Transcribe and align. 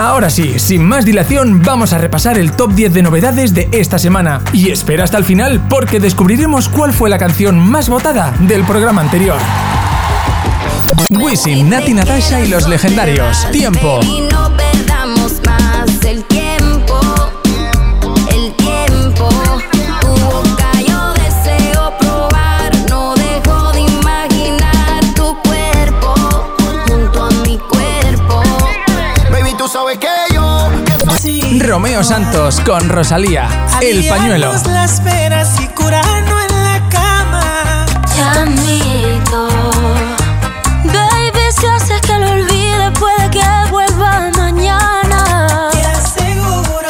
Ahora 0.00 0.30
sí, 0.30 0.58
sin 0.58 0.82
más 0.82 1.04
dilación, 1.04 1.60
vamos 1.62 1.92
a 1.92 1.98
repasar 1.98 2.38
el 2.38 2.52
top 2.52 2.72
10 2.72 2.94
de 2.94 3.02
novedades 3.02 3.52
de 3.52 3.68
esta 3.70 3.98
semana. 3.98 4.40
Y 4.50 4.70
espera 4.70 5.04
hasta 5.04 5.18
el 5.18 5.24
final 5.24 5.60
porque 5.68 6.00
descubriremos 6.00 6.70
cuál 6.70 6.94
fue 6.94 7.10
la 7.10 7.18
canción 7.18 7.58
más 7.58 7.90
votada 7.90 8.32
del 8.40 8.64
programa 8.64 9.02
anterior. 9.02 9.36
Wisin, 11.10 11.68
Nati 11.68 11.92
Natasha 11.92 12.40
y 12.40 12.48
los 12.48 12.66
legendarios. 12.66 13.46
Tiempo. 13.52 14.00
Romeo 31.58 32.04
Santos 32.04 32.60
con 32.60 32.88
Rosalía, 32.88 33.48
El 33.80 34.06
Pañuelo. 34.08 34.52
las 34.66 35.02
veras 35.02 35.60
y 35.60 35.66
curarnos 35.66 36.42
en 36.48 36.62
la 36.62 36.88
cama. 36.88 37.86
Chamito, 38.14 39.48
baby, 40.84 41.40
si 41.58 41.66
haces 41.66 42.00
que 42.02 42.18
lo 42.18 42.30
olvide, 42.30 42.92
puede 43.00 43.30
que 43.30 43.42
vuelva 43.72 44.30
mañana. 44.36 45.70
Te 45.72 45.84
aseguro, 45.84 46.88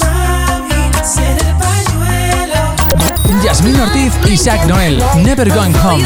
mami, 0.00 0.92
ser 1.02 1.38
el 1.38 1.54
pañuelo. 1.56 3.42
Yasmín 3.42 3.80
Ortiz 3.80 4.12
y 4.26 4.36
Zach 4.36 4.62
Noel, 4.66 5.02
Never 5.22 5.48
Going 5.48 5.74
Home. 5.82 6.04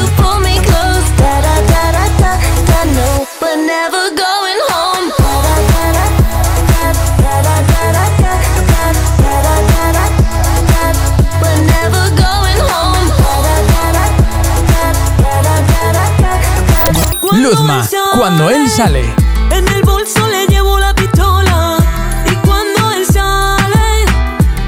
Cuando 18.16 18.48
él 18.48 18.66
sale. 18.70 19.14
En 19.50 19.68
el 19.68 19.82
bolso 19.82 20.26
le 20.26 20.46
llevo 20.46 20.78
la 20.78 20.94
pistola. 20.94 21.76
Y 22.24 22.34
cuando 22.36 22.92
él 22.92 23.04
sale, 23.04 24.06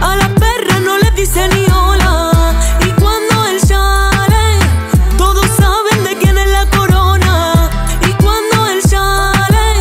a 0.02 0.14
la 0.16 0.28
perra 0.28 0.80
no 0.80 0.98
le 0.98 1.10
dice 1.12 1.48
ni 1.48 1.64
hola. 1.72 2.52
Y 2.80 2.90
cuando 3.00 3.46
él 3.46 3.58
sale, 3.66 4.58
todos 5.16 5.46
saben 5.56 6.05
de 6.05 6.18
quién 6.18 6.36
es 6.36 6.50
la 6.50 6.66
corona. 6.66 7.70
Y 8.06 8.12
cuando 8.22 8.66
él 8.68 8.82
sale, 8.82 9.80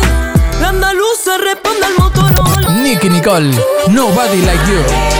la 0.62 0.70
andaluza 0.70 1.36
responde 1.36 1.84
al 1.84 1.94
Motorola. 1.98 2.70
Nicky 2.82 3.10
Nicole, 3.10 3.50
Nobody 3.88 4.40
Like 4.46 4.64
You. 4.66 5.13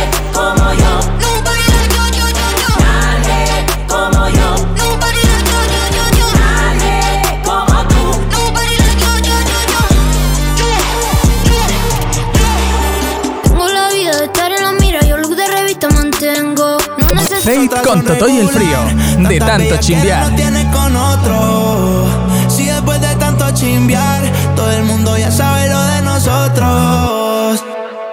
Con 17.94 18.04
Toto 18.04 18.28
y 18.28 18.38
el 18.38 18.48
frío. 18.48 18.78
De 19.18 19.38
tanto 19.38 19.76
chimbear. 19.76 20.30
No 20.30 20.36
tienes 20.36 20.64
con 20.74 20.96
otro. 20.96 22.06
Si 22.48 22.66
después 22.66 23.00
de 23.00 23.14
tanto 23.16 23.48
chimbear, 23.52 24.22
todo 24.56 24.70
el 24.72 24.82
mundo 24.82 25.16
ya 25.16 25.30
sabe 25.30 25.68
lo 25.68 25.80
de 25.80 26.02
nosotros. 26.02 27.64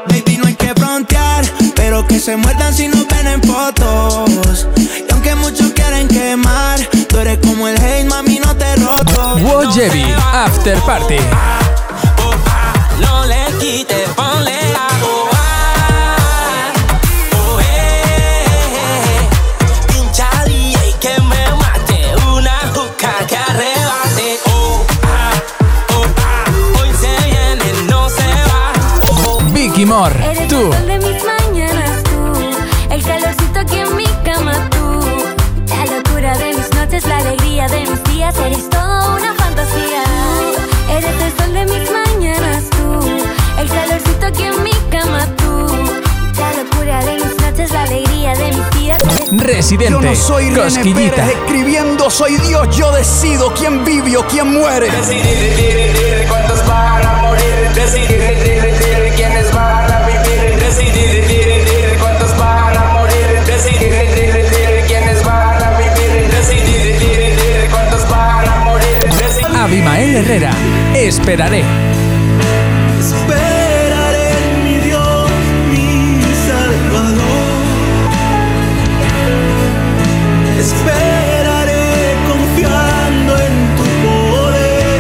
Baby, 0.08 0.38
no 0.38 0.48
hay 0.48 0.54
que 0.56 0.74
frontear, 0.76 1.46
pero 1.76 2.06
que 2.06 2.20
se 2.20 2.36
muerdan 2.38 2.74
si 2.74 2.88
nos 2.90 3.08
ven 3.08 3.28
en 3.28 3.42
fotos. 3.42 4.68
Y 4.78 5.12
aunque 5.12 5.34
muchos 5.36 5.72
quieren 5.72 6.08
quemar, 6.08 6.80
tú 7.08 7.18
eres 7.18 7.40
como 7.40 7.68
el 7.68 7.76
hate, 7.82 8.06
mami, 8.06 8.40
no 8.40 8.56
te 8.56 8.76
roto. 8.76 9.38
Wojebi, 9.38 10.06
After 10.34 10.78
Party. 10.82 11.18
No 13.00 13.26
le 13.26 13.46
quites, 13.60 14.10
ponle 14.16 14.60
agua. 14.76 15.31
Moore, 29.86 30.16
Eres 30.32 30.48
tú. 30.48 30.58
el 30.58 30.74
sol 30.74 30.88
de 30.88 30.98
mis 31.00 31.24
mañanas 31.24 32.04
tú, 32.04 32.94
el 32.94 33.04
calorcito 33.04 33.60
aquí 33.60 33.78
en 33.80 33.96
mi 33.96 34.06
cama 34.24 34.70
tú, 34.70 35.02
la 35.68 35.86
locura 35.98 36.38
de 36.38 36.54
mis 36.54 36.74
noches, 36.76 37.06
la 37.08 37.18
alegría 37.18 37.68
de 37.68 37.80
mis 37.82 38.04
días, 38.06 38.36
eres 38.38 38.70
toda 38.70 39.16
una 39.16 39.34
fantasía. 39.36 40.04
Eres 40.90 41.16
el 41.22 41.38
sol 41.38 41.54
de 41.54 41.66
mis 41.66 41.92
mañanas 41.92 42.64
tú, 42.70 43.08
el 43.60 43.68
calorcito 43.70 44.26
aquí 44.28 44.44
en 44.44 44.64
mi 44.64 44.72
cama 44.92 45.26
tú, 45.38 45.68
la 46.38 46.64
locura 46.64 47.04
de 47.06 47.14
mis 47.16 47.42
noches, 47.42 47.72
la 47.72 47.84
alegría 47.84 48.34
de 48.36 48.48
mis 48.52 48.70
días, 48.72 48.98
Residente, 49.32 49.92
Yo 49.94 50.02
no 50.02 50.16
soy 50.16 50.50
René. 50.50 50.94
Pérez 50.94 51.30
escribiendo, 51.30 52.10
soy 52.10 52.36
Dios, 52.38 52.76
yo 52.78 52.92
decido 52.92 53.54
quién 53.54 53.84
vive 53.86 54.18
o 54.18 54.28
quién 54.28 54.54
muere. 54.54 54.90
Esperaré. 71.32 71.64
Esperaré 73.00 74.32
en 74.44 74.64
mi 74.66 74.78
Dios, 74.86 75.30
mi 75.72 76.22
Salvador. 76.46 77.54
Esperaré 80.60 82.18
confiando 82.28 83.38
en 83.38 83.56
tu 83.78 83.86
poder, 84.04 85.00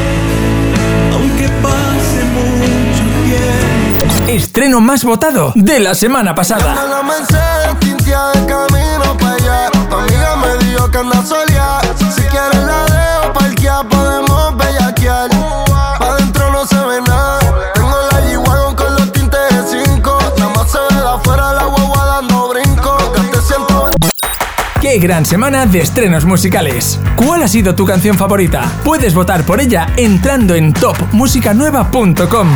aunque 1.12 1.50
pase 1.62 2.24
mucho 2.38 3.04
tiempo. 3.26 4.32
Estreno 4.32 4.80
más 4.80 5.04
votado 5.04 5.52
de 5.56 5.80
la 5.82 5.94
semana 5.96 6.34
pasada. 6.34 7.12
Gran 25.02 25.26
semana 25.26 25.66
de 25.66 25.82
estrenos 25.82 26.24
musicales! 26.24 27.00
¿Cuál 27.16 27.44
ha 27.44 27.48
sido 27.48 27.76
tu 27.76 27.86
canción 27.86 28.18
favorita? 28.18 28.72
Puedes 28.86 29.14
votar 29.14 29.44
por 29.44 29.60
ella 29.60 29.88
entrando 29.98 30.56
en 30.56 30.72
topmusicanueva.com. 30.72 32.48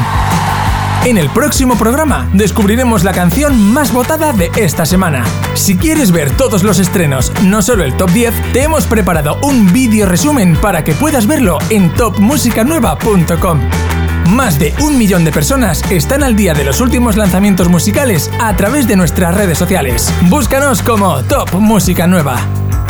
En 1.06 1.18
el 1.18 1.30
próximo 1.30 1.78
programa 1.78 2.30
descubriremos 2.34 3.04
la 3.04 3.14
canción 3.14 3.74
más 3.74 3.92
votada 3.92 4.32
de 4.32 4.50
esta 4.56 4.86
semana. 4.86 5.26
Si 5.56 5.78
quieres 5.78 6.12
ver 6.12 6.32
todos 6.32 6.64
los 6.64 6.80
estrenos, 6.80 7.34
no 7.44 7.62
solo 7.62 7.84
el 7.84 7.98
top 7.98 8.12
10, 8.12 8.54
te 8.54 8.64
hemos 8.64 8.86
preparado 8.86 9.38
un 9.42 9.74
vídeo 9.74 10.06
resumen 10.06 10.56
para 10.56 10.84
que 10.84 10.94
puedas 10.94 11.28
verlo 11.28 11.58
en 11.70 11.94
topmusicanueva.com. 11.94 13.95
Más 14.30 14.58
de 14.58 14.74
un 14.82 14.98
millón 14.98 15.24
de 15.24 15.32
personas 15.32 15.84
están 15.92 16.24
al 16.24 16.36
día 16.36 16.54
de 16.54 16.64
los 16.64 16.82
últimos 16.82 17.16
lanzamientos 17.16 17.70
musicales 17.70 18.32
a 18.40 18.56
través 18.56 18.88
de 18.88 18.96
nuestras 18.96 19.36
redes 19.36 19.58
sociales. 19.58 20.12
Búscanos 20.30 20.82
como 20.82 21.24
Top 21.24 21.54
Música 21.54 22.08
Nueva. 22.08 22.40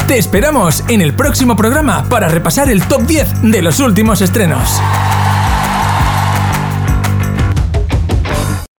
Te 0.08 0.18
esperamos 0.18 0.84
en 0.88 1.02
el 1.02 1.14
próximo 1.14 1.56
programa 1.56 2.06
para 2.10 2.30
repasar 2.30 2.70
el 2.70 2.82
top 2.84 3.02
10 3.02 3.42
de 3.44 3.62
los 3.62 3.80
últimos 3.80 4.22
estrenos. 4.22 4.80